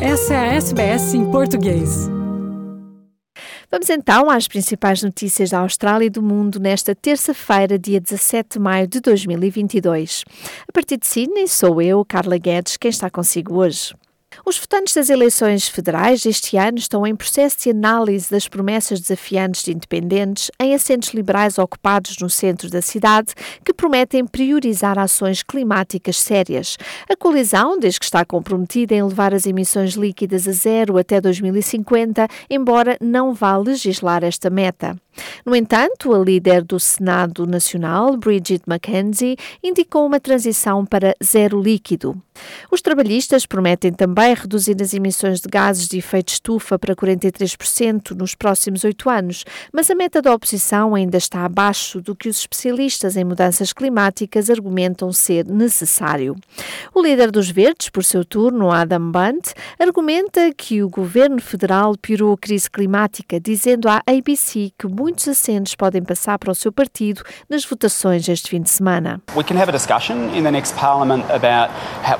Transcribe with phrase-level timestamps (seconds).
[0.00, 2.06] Essa é a SBS em português.
[3.70, 8.58] Vamos então às principais notícias da Austrália e do mundo nesta terça-feira, dia 17 de
[8.58, 10.22] maio de 2022.
[10.68, 13.94] A partir de Sydney, sou eu, Carla Guedes, quem está consigo hoje.
[14.44, 19.62] Os votantes das eleições federais este ano estão em processo de análise das promessas desafiantes
[19.62, 26.18] de independentes em assentos liberais ocupados no centro da cidade, que prometem priorizar ações climáticas
[26.18, 26.76] sérias.
[27.10, 32.28] A coalizão diz que está comprometida em levar as emissões líquidas a zero até 2050,
[32.50, 34.96] embora não vá legislar esta meta.
[35.44, 42.20] No entanto, a líder do Senado Nacional, Bridget McKenzie, indicou uma transição para zero líquido.
[42.70, 48.34] Os trabalhistas prometem também reduzir as emissões de gases de efeito estufa para 43% nos
[48.34, 53.16] próximos oito anos, mas a meta da oposição ainda está abaixo do que os especialistas
[53.16, 56.36] em mudanças climáticas argumentam ser necessário.
[56.94, 62.32] O líder dos Verdes, por seu turno, Adam Bunt, argumenta que o governo federal piorou
[62.32, 67.22] a crise climática, dizendo à ABC que muitos assentos podem passar para o seu partido
[67.48, 69.20] nas votações este fim de semana.
[69.34, 71.72] We can have a discussion in the next parliament about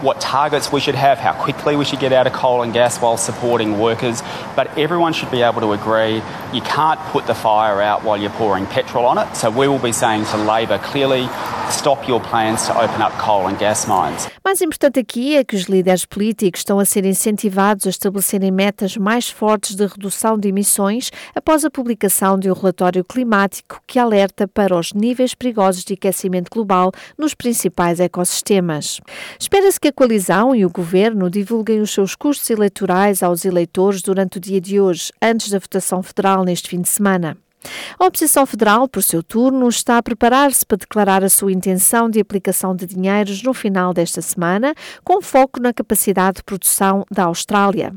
[0.03, 3.01] what targets we should have, how quickly we should get out of coal and gas
[3.01, 4.23] while supporting workers,
[4.55, 6.17] but everyone should be able to agree
[6.53, 9.35] you can't put the fire out while you're pouring petrol on it.
[9.37, 11.29] So we will be saying to Labor clearly
[11.71, 14.29] stop your plans to open up coal and gas mines.
[14.45, 18.97] Mais importante aqui é que os líderes políticos estão a ser incentivados a estabelecerem metas
[18.97, 24.47] mais fortes de redução de emissões após a publicação de um relatório climático que alerta
[24.47, 29.01] para os níveis perigosos de aquecimento global nos principais ecossistemas.
[29.39, 34.39] Espera-se que a coalizão e o governo divulguem os seus custos eleitorais aos eleitores durante
[34.39, 37.37] o dia de hoje, antes da votação federal neste fim de semana.
[37.99, 42.21] A oposição federal, por seu turno, está a preparar-se para declarar a sua intenção de
[42.21, 47.95] aplicação de dinheiros no final desta semana, com foco na capacidade de produção da Austrália.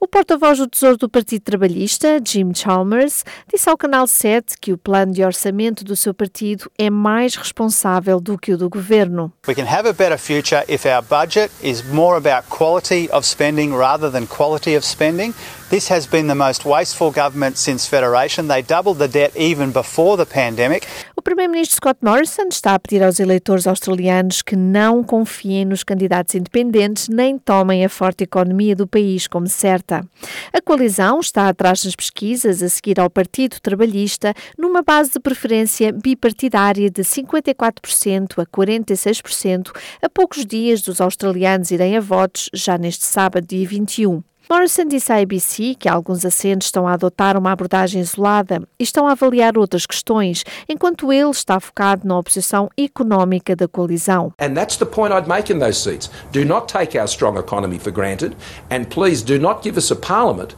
[0.00, 4.78] O porta-voz do Tesouro do Partido Trabalhista, Jim Chalmers, disse ao Canal 7 que o
[4.78, 9.32] plano de orçamento do seu partido é mais responsável do que o do governo.
[9.46, 13.74] We can have a better future if our budget is more about quality of spending
[13.74, 15.34] rather than quality of spending.
[15.72, 18.46] This has been the most wasteful government since Federation.
[18.46, 20.86] They doubled the debt even before the pandemic.
[21.16, 26.34] O primeiro-ministro Scott Morrison está a pedir aos eleitores australianos que não confiem nos candidatos
[26.34, 30.06] independentes nem tomem a forte economia do país como certa.
[30.52, 35.90] A coalizão está atrás das pesquisas a seguir ao Partido Trabalhista numa base de preferência
[35.90, 39.70] bipartidária de 54% a 46%,
[40.02, 44.22] a poucos dias dos australianos irem a votos já neste sábado, dia 21.
[44.50, 49.06] Morrison disse à ABC que alguns assentos estão a adotar uma abordagem isolada e estão
[49.06, 54.32] a avaliar outras questões, enquanto ele está focado na oposição económica da coalizão.
[54.38, 56.10] And that's the point I'd make in those seats.
[56.32, 58.36] Do not take our strong economy for granted,
[58.70, 60.54] and please do not give us a parliament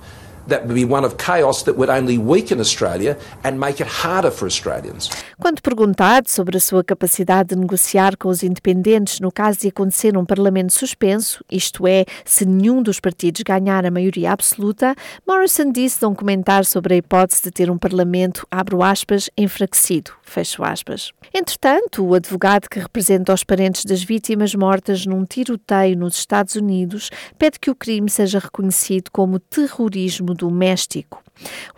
[0.49, 4.31] that would be one of chaos that would only weaken Australia and make it harder
[4.31, 5.11] for Australians.
[5.41, 10.17] Quando perguntado sobre a sua capacidade de negociar com os independentes no caso de acontecer
[10.17, 14.95] um parlamento suspenso, isto é, se nenhum dos partidos ganhar a maioria absoluta,
[15.27, 20.13] Morrison disse de um comentário sobre a hipótese de ter um parlamento, abro aspas, enfraquecido,
[20.23, 21.13] fecho aspas.
[21.33, 27.11] Entretanto, o advogado que representa os parentes das vítimas mortas num tiroteio nos Estados Unidos
[27.39, 31.23] pede que o crime seja reconhecido como terrorismo doméstico.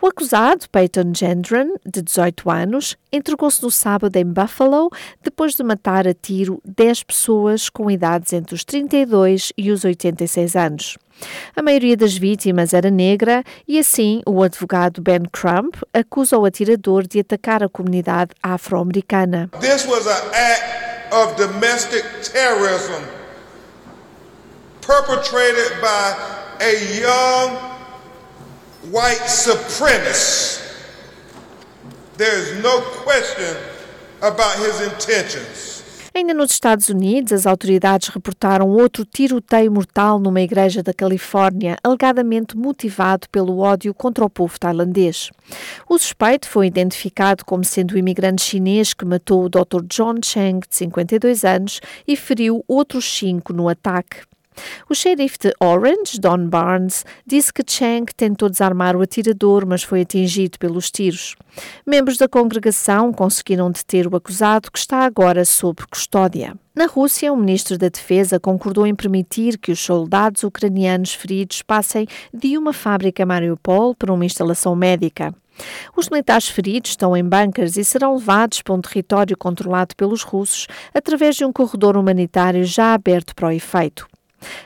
[0.01, 4.89] O acusado, Peyton Gendron, de 18 anos, entregou-se no sábado em Buffalo
[5.23, 10.55] depois de matar a tiro 10 pessoas com idades entre os 32 e os 86
[10.55, 10.97] anos.
[11.55, 17.07] A maioria das vítimas era negra e assim o advogado Ben Crump acusa o atirador
[17.07, 19.49] de atacar a comunidade afro-americana.
[19.59, 23.03] This was an act of domestic terrorism
[24.81, 26.15] perpetrated by
[26.61, 27.76] a young
[28.91, 29.27] white
[32.61, 33.55] no question
[34.21, 35.77] about his intentions.
[36.17, 42.57] Ainda nos Estados Unidos, as autoridades reportaram outro tiroteio mortal numa igreja da Califórnia, alegadamente
[42.57, 45.29] motivado pelo ódio contra o povo tailandês.
[45.87, 49.83] O suspeito foi identificado como sendo o imigrante chinês que matou o Dr.
[49.87, 54.21] John Cheng, de 52 anos, e feriu outros cinco no ataque.
[54.89, 60.01] O xerife de Orange, Don Barnes, disse que Chang tentou desarmar o atirador, mas foi
[60.01, 61.35] atingido pelos tiros.
[61.85, 66.55] Membros da congregação conseguiram deter o acusado, que está agora sob custódia.
[66.75, 72.07] Na Rússia, o ministro da Defesa concordou em permitir que os soldados ucranianos feridos passem
[72.33, 75.33] de uma fábrica Mariupol para uma instalação médica.
[75.95, 80.67] Os militares feridos estão em bunkers e serão levados para um território controlado pelos russos
[80.93, 84.07] através de um corredor humanitário já aberto para o efeito.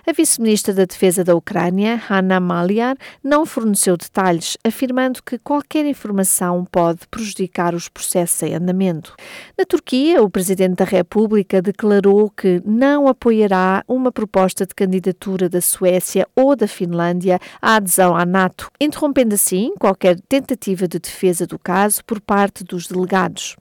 [0.08, 6.66] A vice-ministra da Defesa da Ucrânia, Hanna Maliar, não forneceu detalhes, afirmando que qualquer informação
[6.72, 9.16] pode prejudicar os processos em andamento.
[9.58, 15.62] Na Turquia, o presidente da República declarou que não apoiará uma proposta de candidatura da
[15.62, 21.60] Suécia ou da Finlândia à adesão à NATO, interrompendo assim qualquer tentativa de defesa do
[21.60, 23.56] caso por parte dos delegados.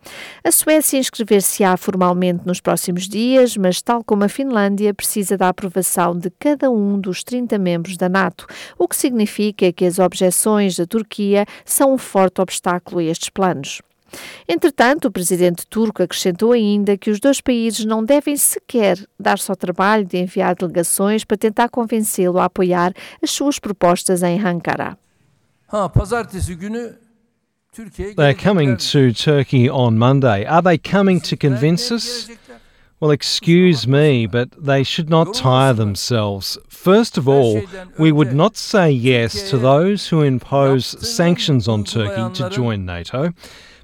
[0.45, 6.10] A Suécia inscrever-se-á formalmente nos próximos dias, mas, tal como a Finlândia, precisa da aprovação
[6.17, 8.47] de cada um dos 30 membros da NATO,
[8.79, 13.81] o que significa que as objeções da Turquia são um forte obstáculo a estes planos.
[14.49, 19.57] Entretanto, o presidente turco acrescentou ainda que os dois países não devem sequer dar-se ao
[19.57, 22.93] trabalho de enviar delegações para tentar convencê-lo a apoiar
[23.23, 24.99] as suas propostas em Ankara.
[28.17, 30.45] They're coming to Turkey on Monday.
[30.45, 32.29] Are they coming to convince us?
[33.01, 36.59] Well, excuse me, but they should not tire themselves.
[36.69, 37.63] First of all,
[37.99, 43.33] we would not say yes to those who impose sanctions on Turkey to join NATO,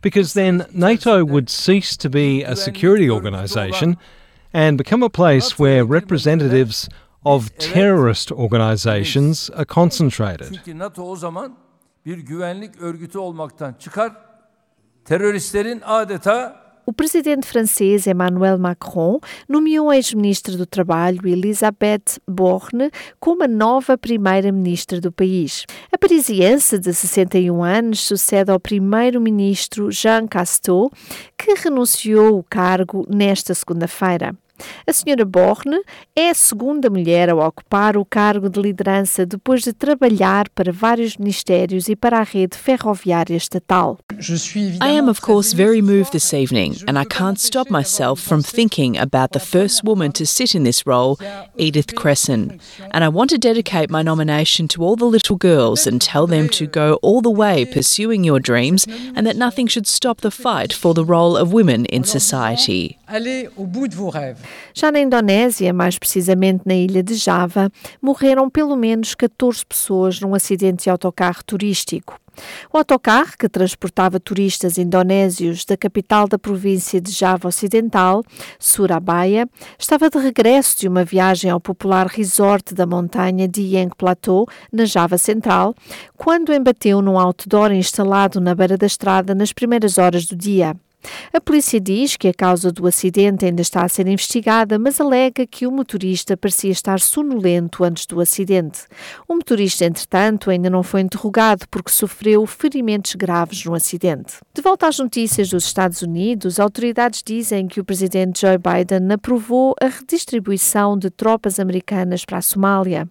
[0.02, 3.96] because then NATO would cease to be a security organisation
[4.52, 6.86] and become a place where representatives
[7.24, 10.60] of terrorist organisations are concentrated.
[15.06, 19.18] teröristlerin adeta O presidente francês Emmanuel Macron
[19.48, 25.66] nomeou a ex-ministra do Trabalho Elisabeth Borne como a nova primeira-ministra do país.
[25.92, 30.88] A parisiense, de 61 anos, sucede ao primeiro-ministro Jean Casteau,
[31.36, 34.32] que renunciou o cargo nesta segunda-feira.
[34.86, 35.80] A senhora Borne
[36.14, 41.16] é a segunda mulher a ocupar o cargo de liderança depois de trabalhar para vários
[41.16, 43.98] ministérios e para a rede ferroviária estatal.
[44.82, 48.96] I am of course very moved this evening and I can't stop myself from thinking
[48.98, 51.18] about the first woman to sit in this role,
[51.56, 52.60] Edith Cresson.
[52.92, 56.48] And I want to dedicate my nomination to all the little girls and tell them
[56.50, 60.72] to go all the way pursuing your dreams and that nothing should stop the fight
[60.72, 62.98] for the role of women in society.
[64.74, 67.70] Já na Indonésia, mais precisamente na ilha de Java,
[68.00, 72.18] morreram pelo menos 14 pessoas num acidente de autocarro turístico.
[72.72, 78.22] O autocarro, que transportava turistas indonésios da capital da província de Java Ocidental,
[78.58, 79.48] Surabaya,
[79.78, 85.18] estava de regresso de uma viagem ao popular resort da montanha Dieng Plateau, na Java
[85.18, 85.74] Central,
[86.16, 90.76] quando embateu num outdoor instalado na beira da estrada nas primeiras horas do dia.
[91.32, 95.46] A polícia diz que a causa do acidente ainda está a ser investigada, mas alega
[95.46, 98.80] que o motorista parecia estar sonolento antes do acidente.
[99.28, 104.34] O motorista, entretanto, ainda não foi interrogado porque sofreu ferimentos graves no acidente.
[104.54, 109.74] De volta às notícias dos Estados Unidos, autoridades dizem que o presidente Joe Biden aprovou
[109.80, 113.08] a redistribuição de tropas americanas para a Somália.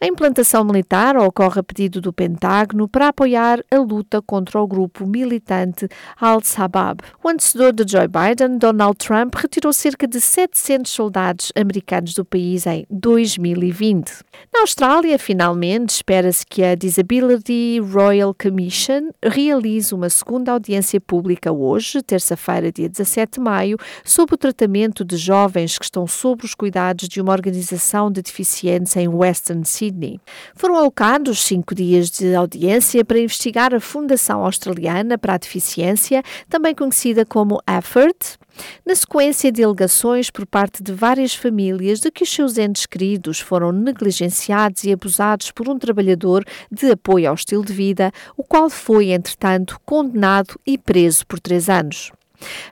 [0.00, 5.06] A implantação militar ocorre a pedido do Pentágono para apoiar a luta contra o grupo
[5.06, 5.88] militante
[6.20, 7.00] Al-Shabaab.
[7.22, 12.66] O antecessor de Joe Biden, Donald Trump, retirou cerca de 700 soldados americanos do país
[12.66, 14.12] em 2020.
[14.52, 22.02] Na Austrália, finalmente, espera-se que a Disability Royal Commission realize uma segunda audiência pública hoje,
[22.02, 27.08] terça-feira, dia 17 de maio, sobre o tratamento de jovens que estão sob os cuidados
[27.08, 29.08] de uma organização de deficientes em
[29.44, 30.20] Western Sydney.
[30.54, 36.74] Foram alocados cinco dias de audiência para investigar a Fundação Australiana para a Deficiência, também
[36.74, 38.38] conhecida como AFERT,
[38.86, 43.40] na sequência de alegações por parte de várias famílias de que os seus entes queridos
[43.40, 48.70] foram negligenciados e abusados por um trabalhador de apoio ao estilo de vida, o qual
[48.70, 52.12] foi, entretanto, condenado e preso por três anos.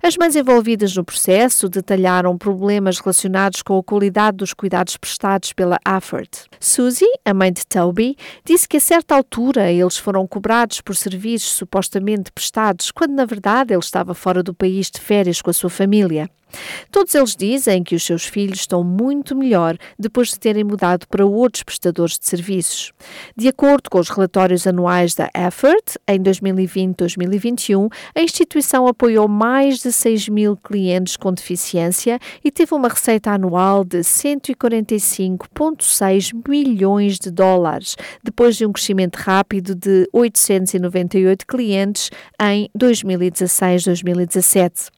[0.02, 5.78] As mães envolvidas no processo detalharam problemas relacionados com a qualidade dos cuidados prestados pela
[5.84, 6.28] Afford.
[6.58, 11.52] Suzy, a mãe de Toby, disse que a certa altura eles foram cobrados por serviços
[11.52, 15.70] supostamente prestados, quando na verdade ele estava fora do país de férias com a sua
[15.70, 16.28] família.
[16.90, 21.24] Todos eles dizem que os seus filhos estão muito melhor depois de terem mudado para
[21.24, 22.92] outros prestadores de serviços.
[23.36, 29.92] De acordo com os relatórios anuais da Effort, em 2020-2021, a instituição apoiou mais de
[29.92, 37.96] 6 mil clientes com deficiência e teve uma receita anual de 145,6 milhões de dólares,
[38.22, 44.90] depois de um crescimento rápido de 898 clientes em 2016-2017.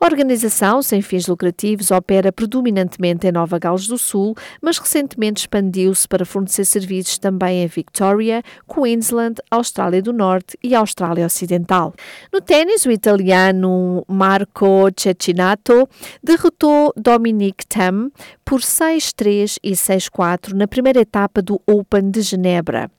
[0.00, 6.06] A organização, sem fins lucrativos, opera predominantemente em Nova Gales do Sul, mas recentemente expandiu-se
[6.06, 8.42] para fornecer serviços também em Victoria,
[8.72, 11.94] Queensland, Austrália do Norte e Austrália Ocidental.
[12.32, 15.88] No ténis, o italiano Marco Cecchinato
[16.22, 18.10] derrotou Dominic Thiem
[18.44, 22.90] por 6-3 e 6-4 na primeira etapa do Open de Genebra.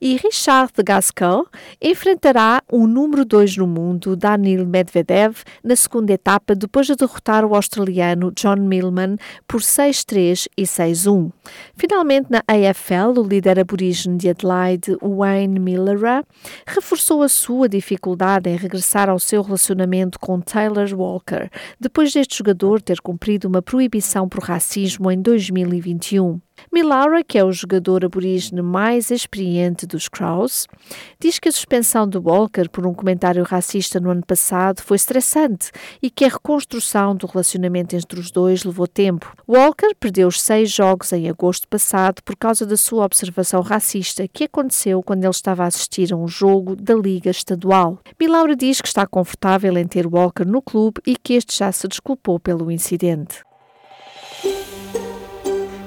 [0.00, 1.44] E Richard Gasquet
[1.80, 7.54] enfrentará o número 2 no mundo, Daniil Medvedev, na segunda etapa, depois de derrotar o
[7.54, 11.30] australiano John Millman por 6-3 e 6-1.
[11.74, 16.24] Finalmente, na AFL, o líder aborígene de Adelaide, Wayne Millera,
[16.66, 22.80] reforçou a sua dificuldade em regressar ao seu relacionamento com Taylor Walker, depois deste jogador
[22.80, 26.40] ter cumprido uma proibição por racismo em 2021.
[26.72, 30.66] Milaura, que é o jogador aborígene mais experiente dos Crows,
[31.18, 35.70] diz que a suspensão de Walker por um comentário racista no ano passado foi estressante
[36.02, 39.32] e que a reconstrução do relacionamento entre os dois levou tempo.
[39.48, 44.44] Walker perdeu os seis jogos em agosto passado por causa da sua observação racista que
[44.44, 47.98] aconteceu quando ele estava a assistir a um jogo da Liga Estadual.
[48.20, 51.88] Milaura diz que está confortável em ter Walker no clube e que este já se
[51.88, 53.47] desculpou pelo incidente.